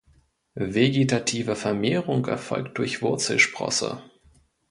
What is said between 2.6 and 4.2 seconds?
durch Wurzelsprosse.